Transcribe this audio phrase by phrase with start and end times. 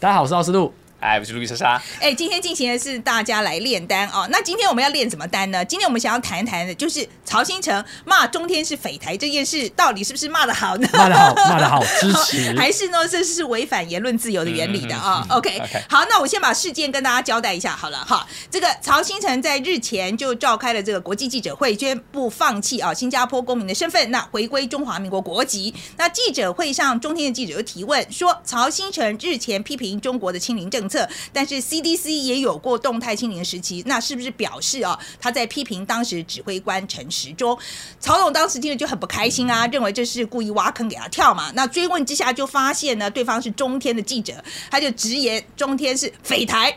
[0.00, 0.72] 大家好，我是奥斯陆。
[0.98, 1.82] 哎，我是路易莎莎。
[2.00, 4.26] 哎，今天进行的是大家来炼丹哦。
[4.30, 5.62] 那今天我们要炼什么丹呢？
[5.62, 10.88] 今天我们想要谈一谈的，就是曹新成骂中天是匪台这件事，到底是不是骂的好呢？
[10.94, 12.52] 骂的好，骂的好，支持。
[12.56, 18.26] 还是呢，这是违反言论自由的原理的啊？OK，OK 好，那我先把事件跟大家交代一下好了哈。
[18.50, 25.74] 这个曹新成在日前就召开了这个国际记者会，宣布放弃啊新加坡公民的身份，那回归中华民国国籍。
[25.98, 30.95] 那记者会上，中天的记者就提问说，曹新成日前批评中国的清零政策，
[31.32, 37.58] 但是 CDC 也有过动态清零时期，那是不是表示啊他在批评当时指挥官陈时中？
[37.98, 41.50] 曹总当时听了就很不开心啊，认为这是故意挖坑给他跳嘛。
[41.54, 46.76] 那追问之下就发现呢，对方是中天的记者，他就直言中天是匪台。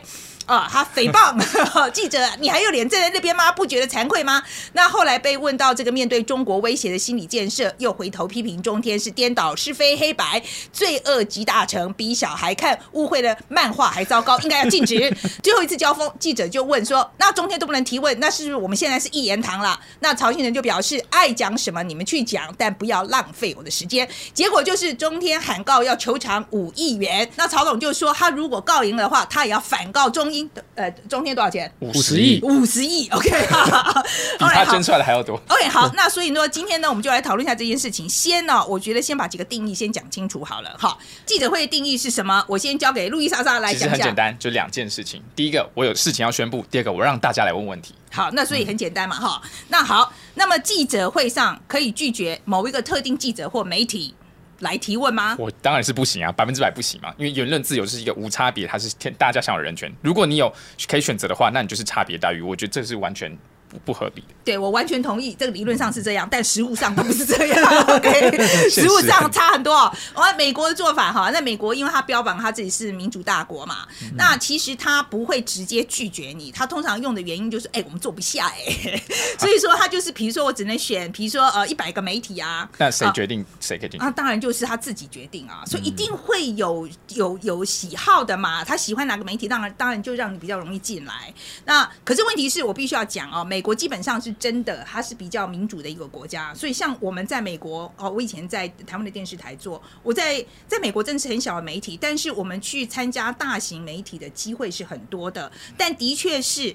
[0.50, 1.38] 啊，他诽谤
[1.94, 3.52] 记者，你还有脸站在那边吗？
[3.52, 4.42] 不觉得惭愧吗？
[4.72, 10.42] 那后来被问到这个面对中国威胁的心理建设，又回头批评中天是颠倒是非黑白，
[10.72, 15.08] 罪恶集大成，比小孩看误会的漫画还糟糕，应该要禁止。
[15.40, 31.72] 最后一次交锋，记者就问说：“那中天都不能提问，那是不是我们现在是一言堂了？”那曹新成就表示：“爱讲什么你们去讲，但不要浪费我的时间。”结果就是中天喊告要求偿五亿元，那曹总就说他如果告赢的话，他也要反告中英的呃中天多少钱？
[31.80, 33.28] 五50亿五十亿，OK，
[34.38, 35.36] 比他捐出来的还要多。
[35.48, 38.08] OK，好，那所以呢，今天呢，我们就来讨论一下这件事情。
[38.08, 40.74] 先呢，我觉得先把几个定义先讲清楚好了。
[40.78, 42.44] 好，记者会的定义是什么？
[42.48, 43.98] 我先交给路易莎莎来其实讲讲。
[43.98, 45.22] 很简单，就两件事情。
[45.34, 47.94] 第一个，我有事情要宣布；第二个，我让大家来问问题。
[48.12, 49.40] 好，那所以很简单嘛，哈。
[49.68, 54.14] 那好，那么记者会上可以拒绝某一个特定记者或媒体
[54.60, 55.36] 来提问吗？
[55.38, 59.92] 我当然是不行啊，百分之百不行嘛，因为言论自由是一个无差别，它是天大家享有人权。
[60.02, 60.52] 如果你有
[60.88, 62.40] 可以选择的话，那你就是差别待遇。
[62.40, 63.36] 我觉得这是完全
[63.70, 64.28] 不不合理的。
[64.44, 67.64] 对我完全同意，这个理论上是这样，但实物上都不是这样。
[67.96, 69.92] OK，实物上差很多哦。
[70.36, 73.86] 美国的做法哈，那美国因为它标榜它自己是民主大国嘛，
[74.16, 79.02] 那其实它不会直接拒绝你，它通常用的原因就是，哎，我们做不下哎，
[79.38, 84.06] 所以说它就是，比如说我只能选，比如说呃一百个媒体啊，那谁啊决定谁可以进去？
[84.06, 88.64] 啊，当然就是他自己决定啊，所以一定会有有有喜好的嘛。
[88.64, 91.32] 他喜欢哪个媒体，当然当然就让你比较容易进来。
[91.66, 96.54] 那可是问题是我必须要讲哦，美国基本上是真的，它是比较民主的一个国家。
[96.54, 106.74] 所以像我们在美国哦，我以前在台湾的电视台做，我在在美国真的是很小的媒体，但是我们去参加大型媒体的机会是很多的，但的确是。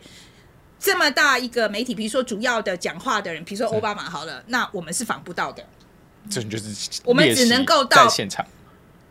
[0.78, 5.66] 这么大一个媒体，比如说主要的讲话的人，比如说奥巴马好了，那我们是访不到的。
[6.30, 8.46] 这就是我们只能够到现场，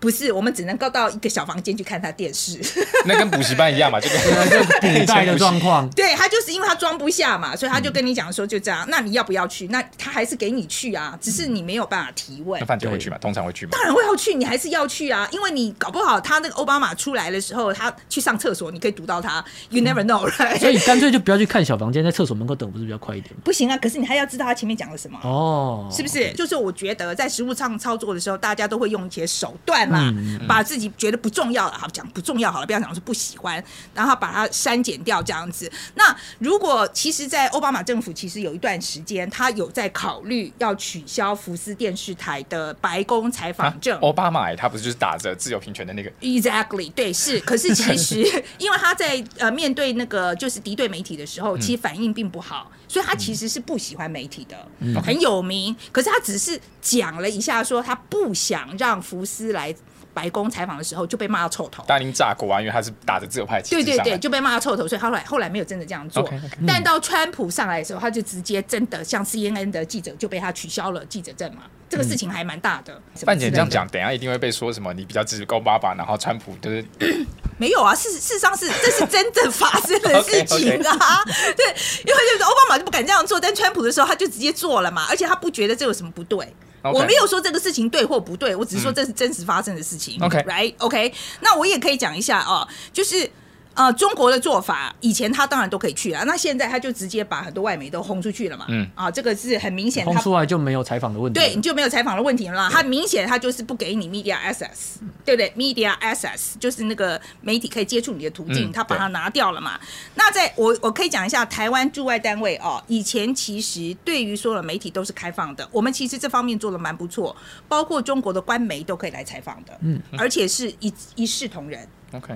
[0.05, 2.61] 不是，我们只能够到一个小房间去看他电视。
[3.09, 8.85] 那跟补习班一样嘛，这个古代的状况， 对他就是因为他装不下嘛，所以他就跟你讲说就这样。
[8.91, 9.67] 那你要不要去？
[9.69, 12.67] 那他还是给你去啊，只是你没有办法提问那。
[12.67, 13.17] 范姐会去嘛？
[13.17, 13.71] 通常会去嘛？
[13.73, 19.43] 当然会要去，你还是要去啊，因为你搞不好他那个奥巴马出来的时候，他去上厕所，你可以读到他。
[19.71, 20.59] You never know，、right?
[20.61, 23.41] 所以干脆就不要去看小房间，在厕所门口等，不是比较快一点吗？
[23.43, 23.79] 不行啊。
[23.79, 25.19] 可是你还要知道他前面讲了什么。
[25.23, 26.31] 哦，是不是？
[26.35, 33.63] 就是我觉得在实物上操作的时候，大家都会用一些手段啦，嗯把自己觉得不重要了，好讲不重要好了，不要讲说不喜欢，
[33.95, 35.71] 然后把它删减掉这样子。
[35.95, 43.99] 那如果其实，在奥巴马政府其实有一段时间，他有在考虑要取消福斯电视台的白宫采啊访证。
[44.01, 47.41] 奥巴马哎他不是就是打着自由平权的那个？Exactly，对，是。
[47.41, 48.17] 可是其实，
[48.59, 55.75] 因为他在呃面对那个就是敌对媒体的时候，其实反应并不好，所以他其实是不喜欢媒体的，嗯很有名。
[55.93, 59.75] 可是他只是讲了一下，说他不想让福斯来
[60.15, 61.85] 白宫采访的时候就被骂到臭头。
[61.87, 66.27] 大林炸锅啊，因为他是打着自由派旗对对对，就被骂到臭头，所以他后来后来没有真的这样做。
[66.67, 72.99] 但到川普上来的时候，他就直接真的像 CNN 的记者就被他取消了记者证嘛，这个事情还蛮大的。
[73.27, 76.85] 范姐这样讲，等一下一定会被说什么你比较支持高爸爸，然后川普就是
[77.59, 81.25] 没有啊，事事实上是这是真正发生的事情啊。
[81.57, 81.67] 对，
[82.05, 86.55] 因为就是奥巴马就不敢这样做，但川普的时候他就直接做了嘛，而且他不觉得这有什么不对。
[86.93, 90.19] 我没有说这个事情对或不对，我只是说这是真实发生的事情。
[90.23, 93.31] OK right OK，那我也可以讲一下哦，就是。
[93.75, 98.67] 呃，中国的做法，以前他当然都可以去啊，那现在他就直接把很多外媒都轰出去了嘛。
[98.69, 101.41] 嗯啊，这个是很明显，他轰出来就没有采访的问题。
[101.41, 102.71] 对，你就没有采访的问题了啦。
[102.73, 109.79] 他明显他就是不给你 media access，对不对？media access 就是那个媒体可以接触你的途径，嗯他把它拿掉了嘛。
[110.15, 117.35] 那在我我可以讲一下台湾驻外单位哦，以前其实对于所有媒体都是开放的，我们其实这方面做的蛮不错，
[117.67, 121.87] 包括中国的官媒都可以来采访的，嗯，而且是一一视同仁。
[122.13, 122.33] OK，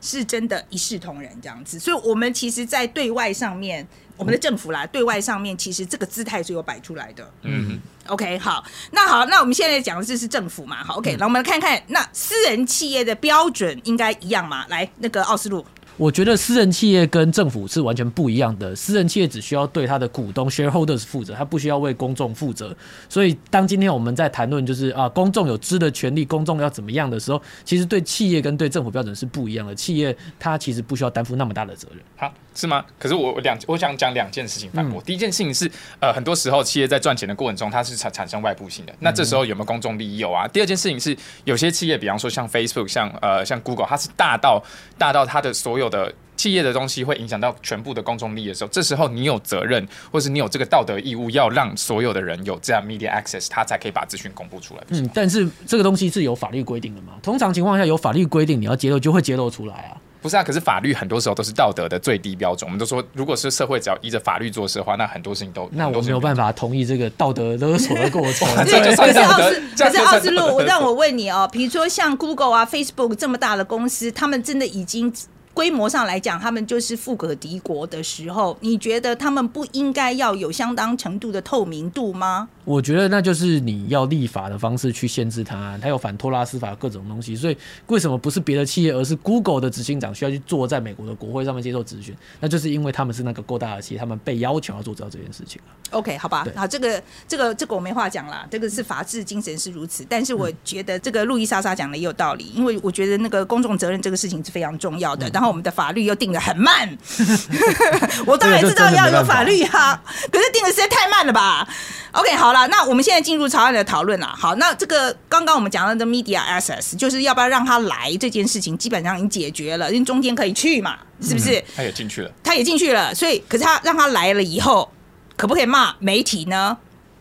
[0.00, 1.78] 是真的一视同仁这样子。
[1.78, 3.86] 所以，我们其实，在对外上面，
[4.16, 7.30] 我们的政府啦，对外上面，其实这个姿态是有摆出来的。
[7.42, 10.82] 嗯，OK，好，那好，那我们现在讲的这是政府嘛？
[10.84, 14.66] 好，OK，那、我们来看看，那私人企业的标准应该一样吗？
[14.68, 15.64] 来，那个奥斯陆，
[15.98, 18.74] 我觉得私人企业跟政府是完全不一样的。
[18.74, 22.74] 私人企业只需要对他的股东 shareholders 负责，他不需要为公众负责。
[23.08, 29.74] 所以，当今天我们在谈论就是啊，公众有知的权利，公众要怎么样的时候，其实对企业跟对政府标准是不一样的。
[29.74, 31.98] 企业它其实不需要担负那么大的责任。
[32.16, 32.84] 好是吗？
[32.98, 35.00] 可是我我两我想讲两件事情反嗯驳。
[35.02, 35.70] 第一件事情是，
[36.00, 38.92] 呃，很多时候企业在赚钱的过程中，它是产产生外部性的。
[38.98, 40.48] 那这时候有没有公众利益有啊？
[40.48, 44.60] 第二件事情是，有些企业，比方说像 Facebook、像呃像 Google，它是大到
[44.98, 46.12] 大到它的所有的。
[46.38, 54.82] 企业的东西会影响到全部的公众利益的时候，这时候你有责任，或是你有这个道德义务，要让所有的人有这样 media access，他才可以把资讯公布出来。
[54.88, 57.14] 嗯，但是这个东西是有法律规定的嘛？
[57.22, 59.98] 通常情况下有法律规定，你要揭露就会揭露出来啊。
[60.20, 62.68] 不是啊，可是法律很多时候都是道德的最低标准。
[62.68, 66.28] 我们都说，如果是社会只要依着法律做事的话，那很多事情都那我没有法。
[66.28, 68.48] 办法同意这个道德勒索的过程。
[68.66, 75.12] 这就可是算道德奥斯，可是奥斯陆，让 我问你哦，比如说像 Google 啊、Facebook 这么大的公司，他们真的已经
[75.58, 82.48] 规模上来讲，他们就是富可敌国的时候，你觉得他们不应该要有相当程度的透明度吗？
[82.64, 87.56] 我觉得那就是你要立法的方式去限制它，它有反托拉斯法各种东西，所以
[87.88, 92.14] 为什么不是别的企业，而是 Google 的执行长需要去坐在美国的国会上面接受质询？
[92.38, 95.74] 那就是因为他们是那个够大的企业，他们被要求要做到这件事情啊。
[95.90, 106.88] OK，好吧，好，这个这个这个我没话讲啦，这个是法治精神是如此，但是我觉得这个路易莎莎讲的也有道理，因为我觉得那个公众责任这个事情是非常重要的，然后我们的法律又定的很慢，
[108.26, 110.00] 我当然知道要有法律啊，
[110.30, 111.66] 可是定的实在太慢了吧
[112.12, 114.26] ？OK，好了，那我们现在进入草案的讨论了。
[114.26, 121.62] 好，那这个刚刚我们讲到的 media access，就是要不要让他来这件事情，基本上已经解决了，因为中间可以去嘛，是不是？
[121.76, 124.90] 他也进去了，他也进去了，所以可是他让他来了以后，
[125.36, 126.76] 可不可以骂媒体呢？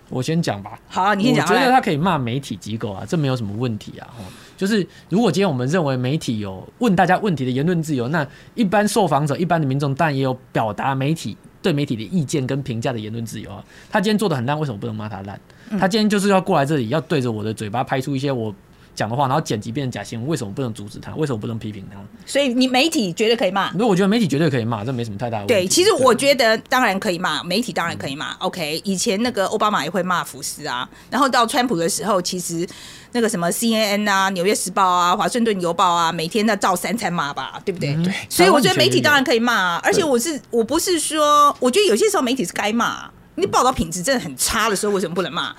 [0.10, 1.46] 我先讲吧，好啊，你先讲。
[1.46, 4.08] 我觉得他可以骂媒体机构啊，这没有什么问题啊。
[4.18, 4.24] 哦，
[4.58, 13.64] 就是如果今天我们认为媒体有问大家问题的言论自由，那一般受访者、一般的民众但也有表达媒体对媒体的意见跟评价的言论自由啊。
[13.90, 15.40] 他今天做的很烂，为什么不能骂他烂？
[15.80, 18.54] 他今天就是要过来这里，要对着我的嘴巴拍出一些我
[18.98, 21.14] 讲的话，然后剪辑变成假新闻，为什么不能阻止他？
[21.16, 22.00] 为什么不能批评他？
[22.26, 23.72] 所以你媒体绝对可以骂。
[23.74, 25.54] 如果我觉得媒体绝对可以骂，这没什么太大的问题。
[25.54, 28.34] 对，其实我觉得当然可以骂，媒体当然可以骂。
[28.40, 32.68] OK，以前那个奥巴马也会骂福斯啊，然后到川普的时候，其实
[33.12, 37.94] 那个什么 CNN 啊、纽约时报啊、华盛顿邮报啊，每天在照三餐骂吧，对不对？
[38.04, 38.12] 对。
[38.28, 43.08] 所以我觉得媒体当然可以骂啊，而且我是我不是说，我觉得有些时候媒体是该骂。
[43.40, 45.56] 你报道品质真的很差的时候，为什么不能骂？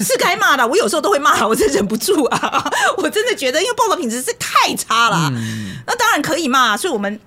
[0.00, 2.70] 是该骂的，我有时候都会骂，我真忍不住啊！
[2.98, 5.30] 我真的觉得，因为报道品质是太差了，
[5.86, 7.18] 那当然可以骂，所以我们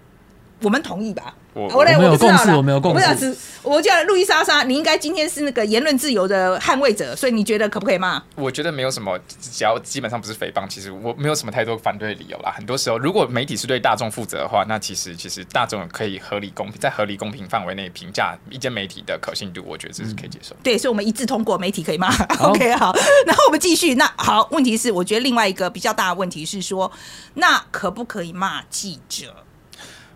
[0.62, 1.34] 我们同意吧？
[1.58, 8.22] 我来，我没有共识我没有共识我叫路易莎莎，你应该今天是那个言论自由的捍卫者，所以你觉得可不可以骂？
[8.36, 12.54] 我觉得没有什么，只要基本上不是诽谤，其实我没有什么太多反对的理由啦。
[12.56, 20.56] 很多时候，如果媒体是对大众负责的话，那其实其实大众可以合理公平，在合理公平范围内评价一间媒体的可信度，我觉得这是可以接受。
[20.64, 22.08] 对，所以我们一致通过，媒体可以骂。
[22.40, 22.96] OK，好，
[23.26, 23.96] 然后我们继续。
[23.96, 26.92] 那好，问题是，我觉得另外一个比较大的问题是说，
[27.34, 29.34] 那可不可以骂记者？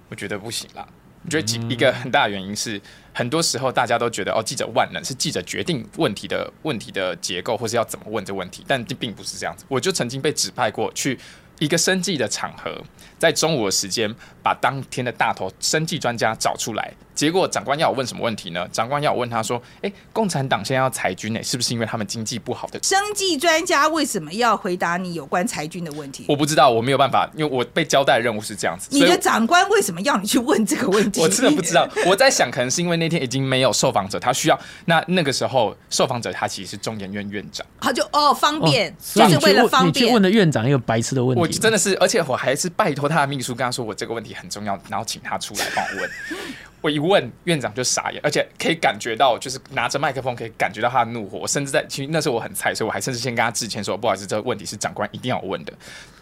[0.09, 0.85] 我觉得不行啦。
[1.23, 2.81] 我觉得一个很大的原因是，
[3.13, 9.63] 很多时候大家都觉得哦，记者万能，是记者决定问题的问题的结构，或是要怎么问这问题，但并不是这样子。
[9.67, 11.19] 我就曾经被指派过去
[11.59, 12.83] 一个生计的场合，
[13.21, 14.11] 在中午的时间
[14.41, 18.67] 把当天的大头生计专家找出来，结果长官要我问什么问题呢？
[18.71, 26.25] 长官要我问他说：“哎，共产党现在要裁军呢，是不是因为他们经济不好的生计专家为什么要回答你有关裁军的问题？
[26.27, 28.87] 我不知道，我没有办法，因为我被交代的任务是这样子。
[28.89, 31.21] 你的长官为什么要你去问这个问题？
[31.21, 31.87] 我真的不知道。
[32.07, 40.21] 我在想，可能是因为那天已经没有受访者，他需要那那个时候受访者他其实是中研院院长，他就哦方便，哦就是为了方便你去问。
[40.21, 46.09] 的院长一个白痴的问题，我真的是，而且我还是拜托他的秘书跟他说我这个问题很重要，然后请他出来帮我问。
[46.81, 51.37] 我一问院长就傻眼，而且可以感觉到，就是拿着麦克风可以感觉到他的怒火。
[51.37, 55.71] 我甚至在其实那时候我很菜，所以我还甚至先跟他致歉说，不好意思，这个问题是长官一定要问的。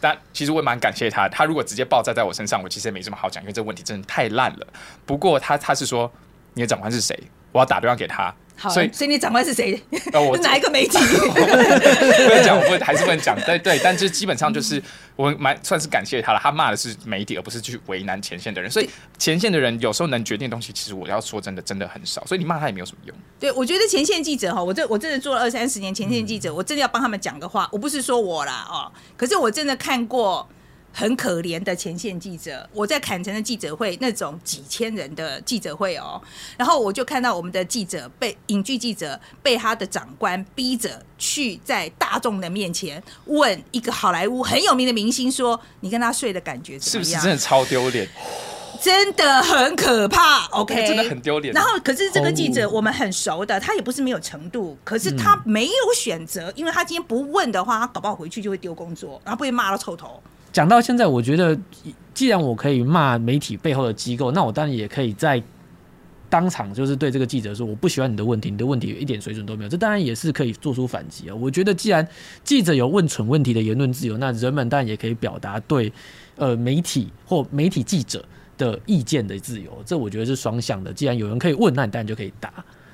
[0.01, 4.67] 但其实我也蛮感谢他，他如果直接爆炸在我身上，我其实也没什么好讲，因为这个问题真的太烂了。
[5.05, 6.11] 不过他他是说
[6.55, 7.17] 你的长官是谁，
[7.53, 9.81] 我要打电话给他，好，所以所以你长官是谁？
[10.11, 10.97] 呃我是 哪一个媒体？
[10.99, 14.81] 不能讲，我不还是不能讲，对对，但就是基本上就是
[15.15, 23.15] 我蛮算是感谢他了，他骂的是媒体，而不是去为难前线的人，所以前线的人有时候能决定的东西，其实我要说真的真的很少，所以你骂他也没有什么用。
[23.39, 30.47] 对，我觉得前线记者哈，我这我真的做了二三十年前线记者，我真的要帮他们讲个话，我不是说我啦哦，可是我真的看过
[30.91, 36.21] 很可怜的前线记者，我在坎城的记者会，那种几千人的记者会哦，
[36.57, 48.07] 然后我就看到我们的记者被影剧记者被他的长官逼着去在大众的面前问一个好莱坞很有名的明星说：“你跟他睡的感觉怎么样？”是不是真的超丢脸？
[48.81, 51.53] 真的很可怕，OK，真的很丢脸。
[51.53, 60.21] 然后，可是这个记者我们很熟的，他也不是没有程度，可是他没有选择，因为他今天不问的话，他搞不好回去就会丢工作，然后被骂到臭头。
[60.51, 61.57] 讲到现在，我觉得
[62.13, 65.41] 既然我可以骂媒体背后的机构，那我当然也可以在
[66.27, 69.69] 当场就是对这个记者说，我不喜欢你的问题，你的问题一点水准都没有。
[69.69, 71.35] 这当然也是可以做出反击啊。
[71.35, 72.07] 我觉得既然
[72.43, 75.91] 记者有问蠢问题的言论自由，那人们当然也可以表达对
[76.35, 78.23] 呃媒体或媒体记者
[78.57, 79.71] 的意见的自由。
[79.85, 80.91] 这我觉得是双向的。
[80.91, 82.51] 既然有人可以问，那你当然就可以答。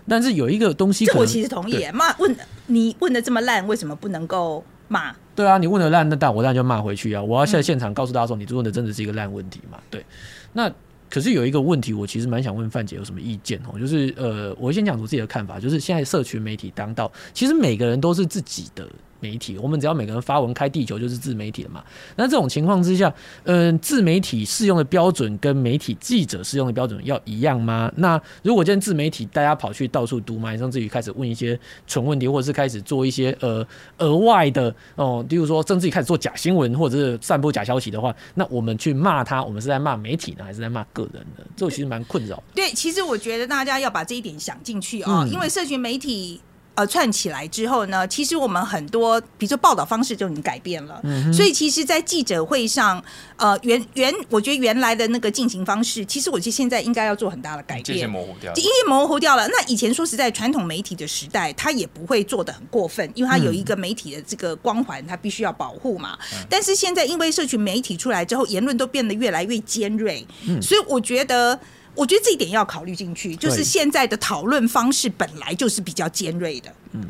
[0.08, 1.86] 但是有一个东西，我其实同意。
[1.94, 2.36] 骂问
[2.68, 4.64] 你问的这么烂，为什么不能够？
[4.88, 7.22] 骂对啊，你问的烂，那但我当然就骂回去啊！
[7.22, 9.78] 我要在现场告诉大家说，你问的真的是一个烂问题嘛？
[9.90, 10.06] 对，
[10.54, 10.72] 那
[11.10, 13.78] 可是有一个问题，我其实蛮想问范姐有什么意见哦？
[13.78, 18.88] 就是呃，我先讲出自己的看法，就是现在社群媒体当道，其实每个人都是自己的。
[19.20, 21.84] 媒体，我们只要每个人发文开地球就是自媒体了嘛？
[22.16, 27.92] 那这种情况之下，嗯，自媒体适用的标准跟媒体记者适用的标准要一样吗？
[27.96, 33.66] 那如果今天自媒体大家跑去到处读嘛，甚至于开始问一些蠢问题，或者是开始做一些呃
[33.98, 41.44] 额外的哦，例如说甚至于开始做假新闻或者是散播假消息的话，那我们去骂他，我们是在骂媒体呢，还是在骂个人呢？
[41.56, 42.42] 这其实蛮困扰。
[42.54, 46.42] 对，其实我觉得大家要把这一点想进去啊，因为社群媒体。
[46.76, 53.02] 呃，串起来之后呢，其实我们很多，比如说报道方式就已经改变了，嗯所以其实，在记者会上，
[53.38, 59.48] 呃，原原我觉得原来的那个进行方式，其实我觉得现在应该要做很大的改变，模糊掉，因为模糊掉了。
[59.48, 66.18] 那以前说实在，传统媒体的时代，它也不会做的很过分，因为它有一个媒体的这个光环，它必须要保护嘛。
[66.50, 70.28] 但是现在，因为社群媒体出来之后，言论都变得越来越尖锐，
[70.62, 71.58] 所以我觉得。
[71.96, 77.04] 我觉得这一点要考虑进去，就是现在的讨论方式本来就是比较尖锐的，嗯，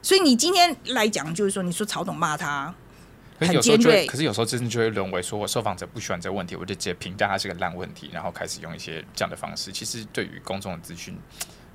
[0.00, 2.74] 所以你今天来讲，就是说，你说曹董骂他
[3.40, 9.70] 很尖锐，可是有时候真的就会沦为，说我受访者不喜欢这个问题，我就直接评价他是个烂问题，然后开始用一些这样的方式。
[9.70, 11.16] 其实对于公众的资讯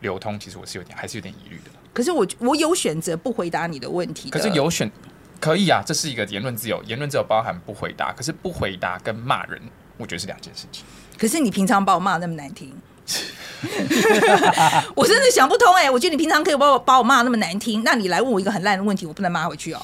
[0.01, 1.71] 流通，其实我是有点还是有点疑虑的。
[1.93, 4.91] 可是我我有选择不回答你的问题，可是有选
[5.39, 9.61] 可以啊，这是一个言论自由，言论自由包含不回答，可是不回答跟骂人，
[9.97, 10.83] 我觉得是两件事情。
[11.23, 12.69] 可是你平常把我骂那么难听，
[14.93, 15.89] 我真的想不通哎！
[15.89, 19.81] 我觉得你平常可以把我把我骂那么难听，那你来问我一个很烂的问题，我不能骂回去哦，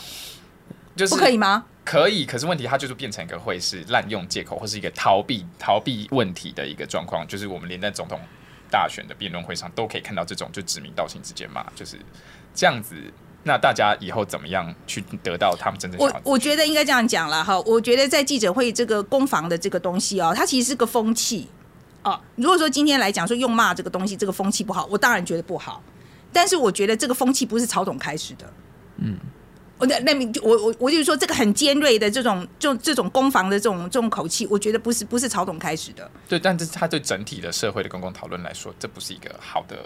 [0.98, 1.64] 就是不可以吗？
[1.86, 7.26] 可以，可是问题它就是变成一个会是滥用借口，或是一个逃避逃避问题的一个状况。
[7.26, 8.20] 就是我们连在总统
[8.70, 11.98] 大选的辩论会上都可以看到这种就指名道姓之间骂，就是
[12.54, 12.96] 这样子。
[13.44, 16.00] 那大家以后怎么样去得到他们真正？
[16.00, 17.60] 我我觉得应该这样讲了哈。
[17.62, 21.48] 我觉得在记者会这个攻防的这个东西哦，它其实是个风气
[22.04, 22.20] 哦。
[22.36, 25.82] 如果说今天来讲说用骂这个东西，这个风气不好，我当然觉得不好。
[26.34, 28.54] 但是我觉得这个风气不是曹总开始的。
[28.98, 29.18] 嗯，
[29.78, 36.12] 我那那我我我就是说这个很尖锐的这种就这种攻防的这种这种口气，我觉得不是不是曹总开始的。
[36.28, 39.78] 对，但是他对整体的社会的公共讨论来说，这不是一个好的。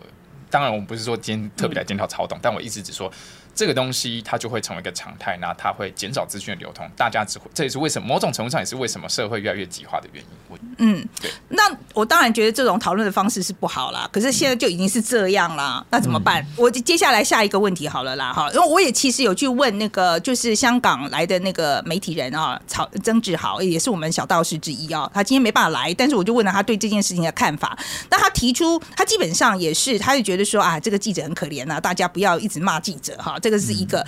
[0.49, 3.11] 当然，我们不是说今天特别来检讨曹董，但我一直只说。
[3.55, 10.29] 这个东西它就会成为一个常态，那它会减少资讯的流通，大家只会这也是为什么某种程度上也是为什么社会越来越极化的原因。
[10.49, 11.31] 我嗯，对。
[11.49, 16.45] 那我当然觉得这种讨论的方式是不好啦，可是现在就已经是这样啦，那怎么办？
[16.57, 27.77] 我接下来下一个问题好了啦，哈，因为我也其实有去问那个就是香港来的那个媒体人啊，曹曾志豪也是我们小道士之一啊，他今天没办法来，但是我就问了他对这件事情的看法。
[28.09, 33.37] 那他提出，他基本上也是，他就觉得说啊，这个记者很可怜呐，大家不要一直骂记者哈。
[33.43, 34.05] 这个是一个，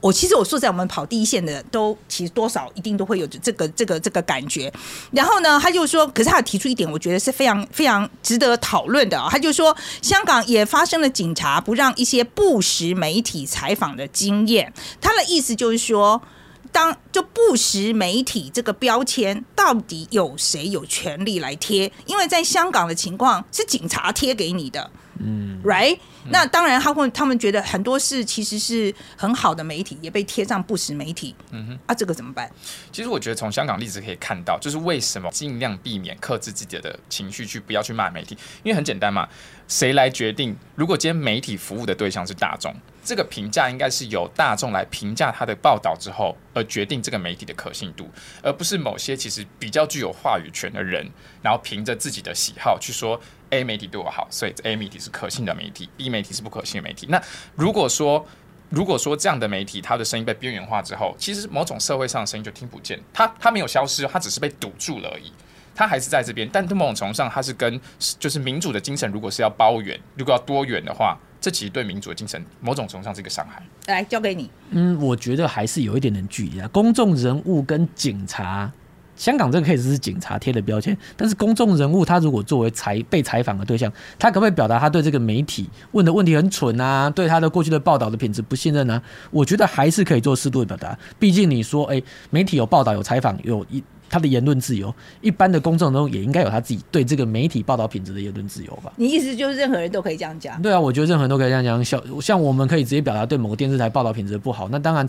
[0.00, 4.72] 我其实我说在我们跑第一线的都其实多少一定都会有这个这个这个感觉。
[5.10, 9.26] 然后呢，他就说，可是他有提出一点，我觉得是非常非常值得讨论的啊。
[9.28, 14.72] 他就说，香港也发生了警察不让一些不实媒体采访的经验。
[15.00, 16.22] 他的意思就是说，
[16.72, 21.90] 当就不实媒体这个标签，到底有谁有权利来贴？
[22.06, 24.90] 因为在香港的情况是警察贴给你的。
[25.20, 25.98] 嗯，right，
[26.30, 32.48] 那当然他会，他们觉得很多事其实是很好的媒体也被贴上不实媒体，嗯哼，啊，这个怎么办？
[32.92, 39.28] 其实我觉得从香港例子可以看到，就是为什么尽量避免克制自己的情绪，去不要去骂媒体，因为很简单嘛，
[39.66, 40.56] 谁来决定？
[40.76, 42.72] 如果今天媒体服务的对象是大众，
[43.08, 48.06] 这个评价应该是由大众来评价他的报道之后，而决定这个媒体的可信度，
[48.42, 51.10] 而不是某些其实比较具有话语权的人，
[51.40, 53.18] 然后凭着自己的喜好去说。
[53.48, 57.06] A 媒体对我好，所以 A 媒体是可信的媒体，B 媒体是不可信的媒体。
[57.08, 57.18] 那
[57.54, 58.26] 如果说
[58.68, 65.32] 如果说这样的媒体，它的声音被边缘化之后，其实某种社会上的声音就听不见，它它没有消失，它只是被堵住了而已。
[65.78, 67.80] 它还是在这边，但某种程度上，它是跟
[68.18, 73.62] 就是民主的精神，如果是要包圆，如果要多元的话，这其实对民主的精神某种程度上是一个伤害。
[73.86, 76.66] 来交给你，嗯，我觉得还是有一点点距离啊。
[76.72, 78.68] 公众人物跟警察，
[79.14, 89.00] 香港这个 case 是警察贴的标签，但是公众人物他如果作为采被采访的对象，他可不可以表达他对这个媒体问的问题很蠢啊，对他的过去的报道的品质不信任啊？
[89.30, 90.98] 我觉得还是可以做适度的表达。
[91.20, 98.92] 毕竟你说，哎、媒体有报道、有采访、有一他的言论自由，一般的公众中也应该有他自己对这个媒体报道品质的言论自由吧？
[98.96, 100.60] 你意思就是任何人都可以这样讲？
[100.62, 101.84] 对啊，我觉得任何人都可以这样讲。
[101.84, 105.06] 像像我们可以直接表达对某个电视台报道品质不好，那当然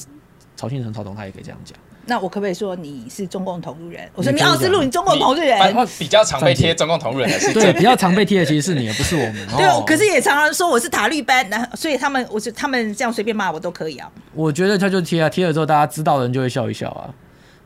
[0.56, 1.78] 曹庆成、曹总他也可以这样讲。
[2.06, 4.10] 那我可不可以说你是中共同路人？
[4.16, 5.60] 我说你奥斯陆，你中共同路人。
[5.60, 9.36] 反比较常被贴中共同路人的是对，比较常被贴的其实是你，而不是我们。
[9.56, 14.12] 对哦，可是也常常说我是塔绿班，那所以他们，我是他们这样随便骂我都可以啊。
[14.34, 17.14] 我觉得他就贴啊，贴了之后大家知道的人就会笑一笑啊，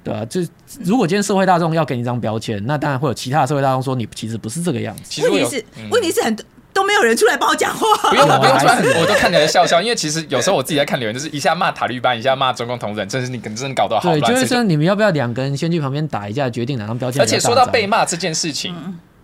[0.03, 0.41] 对啊，就
[0.83, 5.03] 如果今天社会大众要给你一张标签，那当然会有其他的社会大众说你其实不是这个样子。
[5.07, 7.85] 其实问题是，嗯问题是很多都没有人出来帮我讲话。
[8.09, 14.33] 不用了，不用出来， 我都看起来笑笑，因为其实有时候我自己在看留言，就是一下骂塔利班，一下骂中共同路人，真是你真的搞得好对，乱。
[14.33, 18.75] 就是说你们要不要两个人先去旁边打一架，决定哪张标签而且说到被骂这件事情，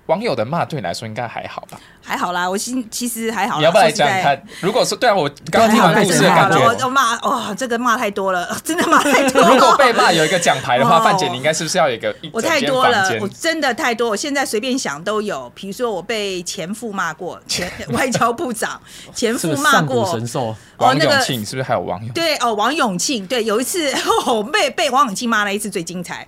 [0.09, 1.79] 网友的骂对你来说应该还好吧？
[2.01, 3.59] 还好啦，我心其实还好啦。
[3.59, 4.41] 你要不要来讲看？
[4.59, 9.49] 如果说对啊，我刚刚听完故事我我骂哦，这个骂太多了， 真的骂太多了。
[9.53, 13.27] 如果被骂有一个奖牌的话， 哦范姐你应该是不是要有一个一我太多了，我？
[13.27, 14.09] 真的太多。
[14.09, 18.81] 我现在随便想都有，比如说我被前夫骂过， 前外交部长
[19.13, 22.09] 前是夫骂过神，兽，哦王那个永庆是不是还有王永？
[22.13, 23.93] 对哦，王永庆对，有一次
[24.25, 26.25] 哦被被王永庆骂那一次最精彩。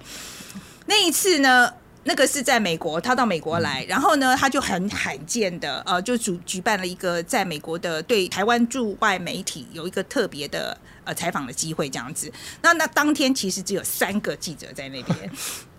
[0.85, 1.71] 那一次呢，
[2.03, 12.31] 那个是在美国，他到美国来，然后呢，他就很罕见的呃，就主举办了一个在美国的对台湾驻外媒体有一个特别的呃采访的机会，这样子。
[12.61, 15.17] 那那当天其实只有三个记者在那边。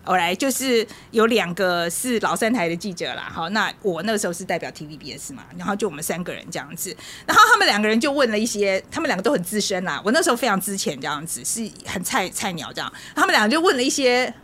[0.04, 14.34] 后来就是有两个是老三台的记者啦，好，那我那个时候是代表 TVBS 嘛，然后就我们三个人这样子，然后他们两个人就问了一些，他们两个都很资深啦，我那时候非常之前这样子，是很菜菜鸟这样，他们两个就问了一些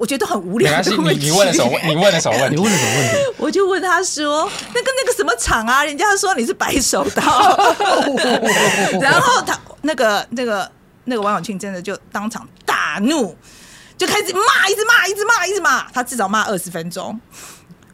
[0.00, 1.26] 我觉得都很无聊的问题。
[1.26, 1.84] 你你问了什么问？
[1.86, 2.56] 你问了什么问题？
[2.56, 3.34] 你问了什么问题？
[3.36, 5.84] 我就问他说：“那个那个什么厂啊？
[5.84, 7.54] 人家说你是白手套。
[8.98, 10.72] ”然后他那个那个
[11.04, 13.36] 那个王永庆真的就当场大怒，
[13.98, 15.82] 就开始骂，一直骂，一直骂，一直骂。
[15.90, 17.20] 他至少骂二十分钟。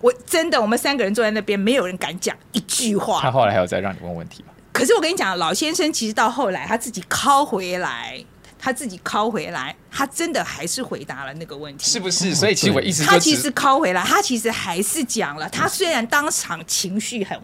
[0.01, 3.41] 我真的，我们三个人坐在那边，没有人敢讲一句话他话。
[3.41, 4.53] 后来还有再让你问问题吗？
[4.73, 8.25] 可是我跟你讲，老先生其实到后来他自己拷回来，
[8.67, 12.35] 他自己拷回来，他真的还是回答了那个问题，是不是？
[12.35, 15.49] 所以其实我意思就只他其实拷回来，他其实还是讲了。
[15.51, 17.41] 他虽然当场情绪很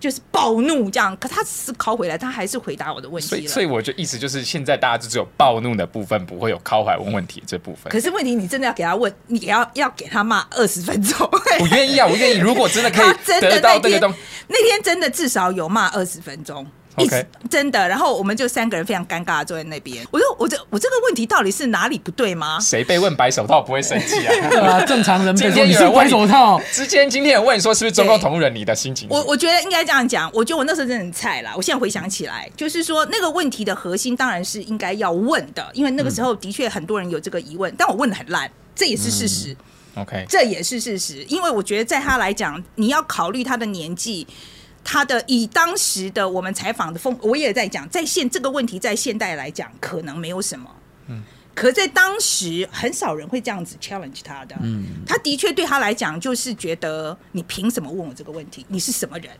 [0.00, 3.46] 就是暴怒这样，可他只是拷回来，他还是回答我的问所以。
[3.46, 8.00] 所以我就意思就是，现在大家就只有暴怒的部分，不会有拷回来问问题这部分可。
[8.00, 11.28] 是问题，你真的要给他问，你也要要给他骂二十分钟。
[11.60, 12.38] 我愿意啊，我愿意。
[12.38, 14.14] 如果真的可以 得到这个东，
[14.46, 16.66] 那天真的至少有骂二十分钟。
[16.98, 20.06] 一直 OK 真的，然后我们就三个人非常尴尬地坐在那边。
[20.10, 22.58] 我说，我这我这个问题到底是哪里不对吗？
[22.60, 24.34] 谁被问白手套不会生气啊？
[24.50, 31.52] 对啊，正常人被你是白手套，之前今天有问你说是不是中共同路人，你的心情我我觉得应该这样讲，我觉得我那时候真的很菜啦。
[31.56, 39.56] 我现在回想起来，就是说那个问题的核心当然是应该要问的，因为那个时候的确很多人有这个疑问，但我问的很烂，这也是事实
[39.94, 41.24] ，OK，这也是事实。
[41.28, 44.26] 因为我觉得在他来讲，你要考虑他的年纪。
[44.90, 50.74] 他的以当时的我们采访的风，我也在讲，在现这个问题在现代来讲可能没有什么，
[51.08, 51.22] 嗯，
[51.54, 58.64] 可在当时很少人会这样子 challenge 他的，嗯，他的确对他来讲就是觉得你凭什么问我这个问题？
[58.68, 59.30] 你是什么人？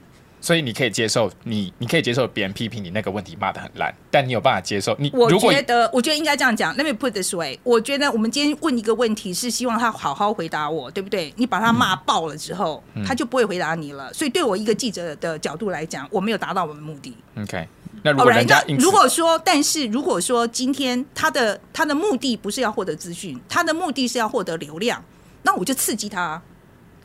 [0.41, 6.75] 所以你可以接受你，你可以接受别人批评你那个问题骂的很烂，但你有办法接受你我觉得，我觉得应该这样讲。
[6.77, 11.33] Let me put this way，我觉得我们今天问一个问题是希望他好好回答我，对不对？
[11.37, 14.13] 你把他骂爆了之后，嗯他就不会回答你了。
[14.15, 17.17] 所以对我一个记者的角度来讲，我没有达到我的目的。
[17.37, 17.67] OK，
[18.03, 25.03] 那如果人家如果说，但是如果说今天他的他的目的不是要获得资讯，他的目的是要获得流量，
[25.43, 26.41] 那我就刺激他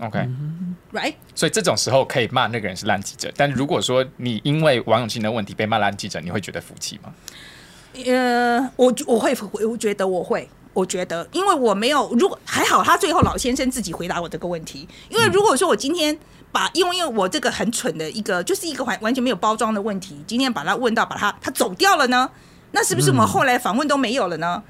[0.06, 1.16] OK，，right？
[1.34, 7.14] 所以这种时候可以骂那个人是烂记者，但如果说你因为王永庆的问题被骂烂记者，你会觉得服气吗？
[8.06, 9.36] 呃，我我会，
[9.68, 14.88] 我觉得我会，我觉得，因为我没有，如果还好，他最后老先生自己回答我这个问题。
[15.10, 16.18] 因为如果说我今天
[16.52, 22.28] 把，因为因为我这个很蠢的一个，就是一个完完全没有包装的问题，今天把他问到把他他走掉了呢，
[22.72, 24.64] 那是不是我们后来访问都没有了呢？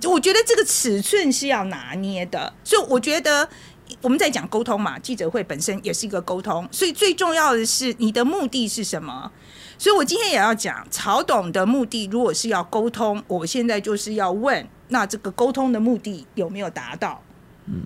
[0.00, 3.48] 就我觉得这个尺寸是要拿捏的，所以我觉得。
[4.00, 9.30] 我们在讲沟通嘛，记者会本身也是一个沟通，所以最重要的是你的目的是什么？
[9.78, 17.22] 所以我今天也要讲曹董的目的，如果是要沟通，我现在就是要问，那这个沟通的目的有没有达到？
[17.66, 17.82] 嗯，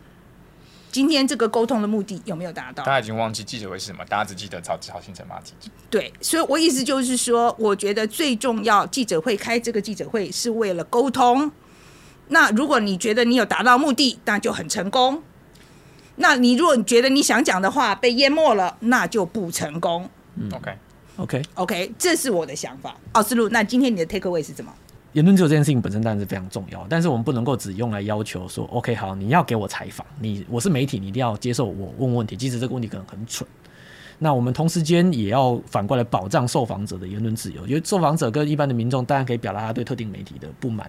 [0.91, 2.83] 今天这个沟通的目的有没有达到？
[2.85, 5.71] 大家已经忘记记者会是什么，大家只记得曹曹新成骂记者。
[5.91, 11.51] 对，所以我意思就是说，我觉得最重要，记者会开这个记者会是为了沟通。
[12.29, 15.23] 那如果你觉得你有达到目的，那就很成功。
[16.22, 20.08] 那你如果你觉得你想讲的话被淹没了，那就不成功。
[20.37, 22.96] 嗯 OK，OK，OK，这是我的想法。
[23.12, 24.72] 奥斯陆，那今天你的 take away 是什么？
[25.14, 33.46] 言论自由这件事情本身当然是非常重要，但是我们不能够只用来要求说，OK，好，你要给我采访，你我是媒体，你一定要接受我问问题，即使这个问题可能很蠢。
[34.18, 40.88] 那我们同时间也要反过来保障受访者的言论自由，因为受访者跟一般的民众当然可以表达他对特定媒体的不满。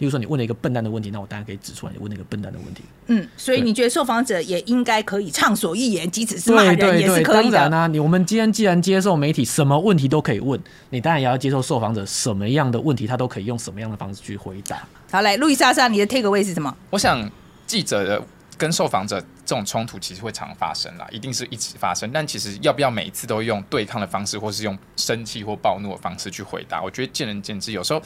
[0.00, 2.82] 例如说，你问了一个笨蛋的问题，那我当然可以指出来你问了一个笨蛋的问题。
[3.06, 7.58] 嗯，所以你觉得受访者也应该可以畅所欲言，即使是骂人对对对，也是可以的。
[7.58, 10.58] 当然啊，你我们今天既然接受媒体什么问题都可以问，
[10.88, 14.82] 你当然也要接受受访者什么样的问题，他都可以用什么样的方式去回答。
[15.10, 16.74] 好，来，路易莎莎，你的 take away 是什么？
[16.88, 17.30] 我想
[17.66, 18.22] 记者的
[18.56, 22.10] 跟受访者这种冲突其实会常发生啦，一定是一起发生。
[22.12, 27.72] 但其实要不要每一次都用对抗的方式，或是用生气或暴怒的方式去回答，我觉得见仁见智。
[27.72, 28.00] 有时候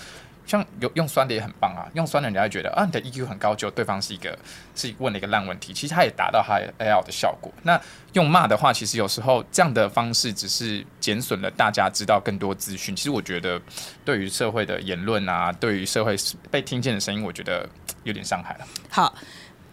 [0.46, 4.38] 像有用酸的也很棒啊，用酸的人家会觉得啊你的 EQ 很高，就对方是一个
[4.74, 7.50] 是问了一个烂问题，其实他也达到他 L 的效果。
[7.62, 7.80] 那
[8.12, 12.94] 用骂的话，其实有时候这样的方式只是减损了大家知道更多资讯。
[12.94, 13.61] 其实我觉得
[14.04, 16.14] 对于社会的言论啊，对于社会
[16.50, 17.68] 被听见的声音，我觉得
[18.02, 18.66] 有点伤害了。
[18.90, 19.14] 好，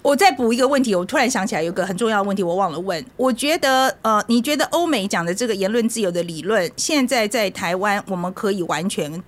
[0.01, 3.05] 我再补一个问题，我突然想起来有个很重要的问题，我忘了问。
[3.17, 9.21] 我觉得，呃，你觉得欧美讲的这个言论自由的理论，现在在台湾我们可以完全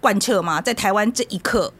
[0.00, 0.60] 贯彻吗？
[0.60, 1.72] 在台湾这一刻，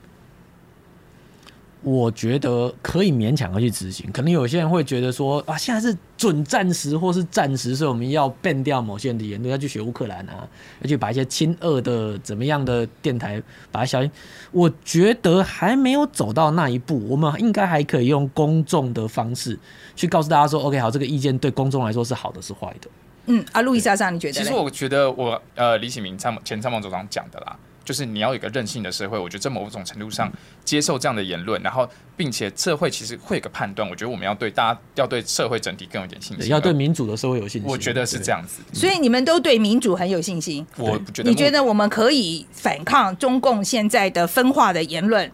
[1.82, 10.46] 我觉得可以勉强的去执行，可能有些人会觉得说啊，现在是准战时或是战时，所以我们要 ban 掉某些人的言论，要去学乌克兰啊，
[10.82, 14.10] 要去把一些亲俄的怎么样的电台把它消音。
[14.52, 19.58] 我觉得还没有走到那一步，我们应该还可以用公众的方式
[19.96, 22.90] 去告诉大家说，OK，好，这个意见对公众来说是好的是坏的。
[23.26, 24.34] 嗯，啊，路易莎莎，你觉得？
[24.34, 27.56] 其实我觉得我呃李启明参谋前参谋总长讲的啦，
[27.90, 29.18] 就是你要有一个任性的社会。
[29.18, 30.30] 我觉得在某种程度上
[30.64, 33.90] 接受这样的言论，然后并且社会其实会有个判断。
[33.90, 37.68] 我觉得我们要对大家要对社会整体更有点信，心，要对民主的社会有信心。
[37.68, 38.62] 我觉得是这样子。
[38.72, 40.64] 所以你们都对民主很有信心。
[40.76, 45.28] 我不觉得你觉得我们可以反抗中共现在的分化的言论？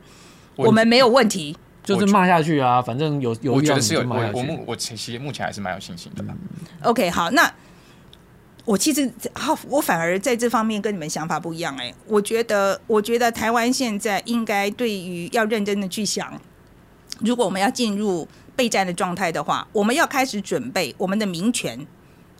[0.55, 1.55] 我我们没有问题。
[1.85, 6.35] 就是骂下去啊，反正有有我觉得是有我我目我其实目前还是蛮有信心的啦。
[6.83, 7.49] OK，好，那
[8.67, 16.39] 我其实好，我反而在这方面跟你们想法不一样哎、我觉得，我觉得台湾现在应该对于要认真的去想，
[17.21, 18.27] 如果我们要进入
[18.57, 21.87] 备战的状态的话，我们要开始准备我们的民权，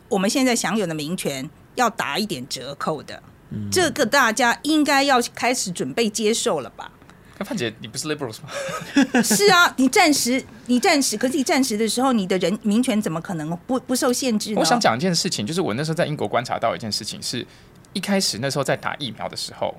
[0.09, 3.23] 我们现在享有的民权要打一点折扣的。
[3.71, 6.91] 这个大家应该要开始准备接受了吧？
[7.39, 8.49] 那范姐，你不是 liberals 吗？
[9.21, 14.57] 是啊，你暂时，你暂时，可是你暂时的时候，你的人民权怎么可能不不受限制呢？
[14.59, 17.45] 我想讲一件事情，就是我那时候在英国观察到一件事情是，
[17.93, 19.75] 一开始那时候在打疫苗的时候，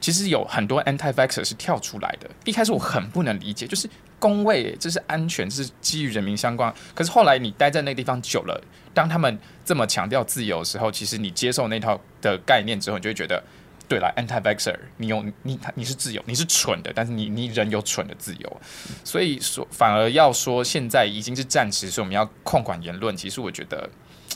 [0.00, 2.28] 其实有很多 anti-vaxxer 是跳出来的。
[2.44, 6.72] 一开始我很不能理解，就是工位这是安全，这是基于人民相关。
[6.94, 13.42] 可是后来你待在那个地方久了，当他们这么强调自由的时候，其实你接受那套的概念之后，你就会觉得。
[13.88, 18.60] 对了，anti-vaxer，你有你你是自由，你是蠢的，但是你你人有蠢的自由，
[19.02, 23.16] 所以说反而要说现在已经是战时，所以我们要控管言论。
[23.16, 23.88] 其实我觉得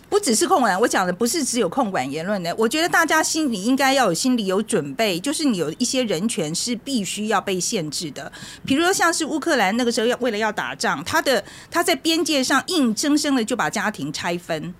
[0.08, 2.54] 不只是控管，我讲的不是只有控管言论的。
[2.56, 8.32] 我觉得大家心里应该要有心里有准备，就是你有一些人权是必须要被限制的。
[8.64, 14.74] 比如说像是乌克兰那个时候要为了要打仗，他的他在边界上硬生生的就把家庭拆分，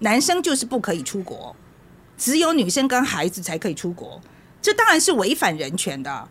[0.00, 1.56] 男生就是不可以出国，
[2.20, 4.20] 只有女生跟孩子才可以出国，
[4.60, 6.28] 这当然是违反人权的。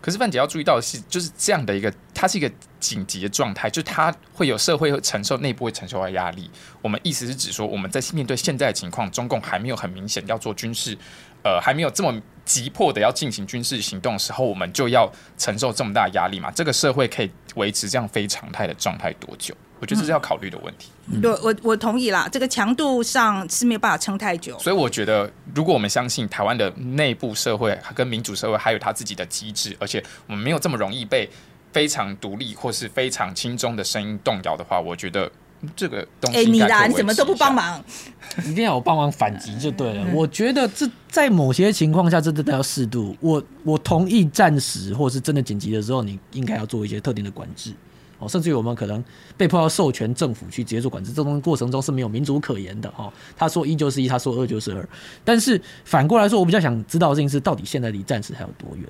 [0.00, 6.48] 可是范姐要注意到的是，就是这样的一个，它是一个紧急的状态，就它会有社会会承受内部会承受的压力。
[6.80, 10.96] 我们意思是指说，我们在面对现在的情况，中共还没有很明显要做军事，
[11.42, 16.48] 呃，还没有这么急迫的要进行军事行动的时候，我们就要承受这么大压力嘛？
[16.52, 19.52] 这个社会可以维持这样非常态的状态多久？
[19.84, 20.88] 我觉得这是要考虑的问题。
[21.20, 24.58] 对，我我同意啦，这个强度上是没有办法撑太久。
[24.58, 31.28] 所以我觉得，如果我们相信台湾的内部社会跟民主社会还有它自己的机制，而且我们没有这么容易被
[31.70, 37.54] 非常独立或是非常轻松的声音动摇的话，我觉得嗯这个东西哎，你啦，你怎么都不帮？
[37.54, 37.84] 忙？
[38.46, 40.06] 一定要我帮忙反击就对了。
[40.14, 43.14] 我觉得这在某些情况下，这真的要适度。
[43.20, 47.74] 我我同意暂时或是真的紧急的时候，你应该要做一些特定的管制。
[48.18, 49.02] 哦，甚至于我们可能
[49.36, 53.12] 被迫要授权政府去直接做管制，这种过程中是没有民主可言的、哦。
[53.36, 54.88] 他说一就是一，他说二就是二。
[55.24, 58.86] 但是反过来说，我比较想知道的事情是，到底现在离战时还有多远？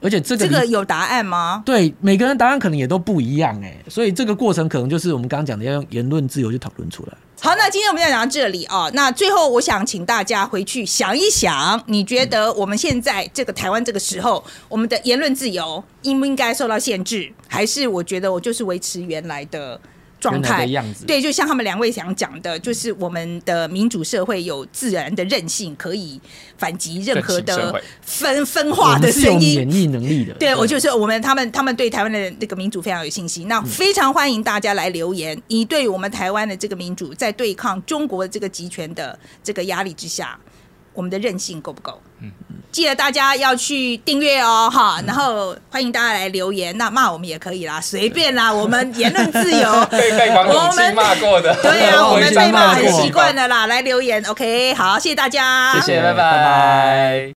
[0.00, 1.62] 而且这个这个有答案吗？
[1.64, 7.12] 对每个人答案可能也都不一样哎，所以这个过程可能就是我们刚刚讲的要用言论自由去讨论出来。
[7.38, 8.90] 好，那今天我们就讲到这里哦。
[8.94, 17.30] 那最后，我想请大家回去想一想，你觉得我们现在这个台湾这个时候，我们的言论自由应不应该受到限制？
[17.46, 19.78] 还是我觉得我就是维持原来的
[20.18, 26.20] 状态的样子对，就像他们两位想讲的，就是我们的民主社会有自然的韧性，可以
[26.56, 29.56] 反击任何的分分化的声音。
[29.56, 30.32] 免疫能力的。
[30.34, 35.40] 对，我就是我们他们他们对台湾的这个民主非常有信心，那非常欢迎大家来留言。
[35.48, 40.38] 你对我们台湾的这个民主，在对抗中国的这个集权的这个压力之下，
[40.94, 42.00] 我们的韧性够不够？
[42.20, 42.30] 嗯，
[42.76, 49.84] 记得大家要去订阅哦，哈，然后欢迎大家来留言，那骂我们也可以啦，随便啦，我们言论自由。
[49.90, 53.00] 被被王永庆骂过的，对啊， 我们被骂很过。
[53.00, 56.16] 习惯了啦，来留言，OK，好，谢谢大家，谢谢，拜拜。
[56.18, 57.35] 拜拜。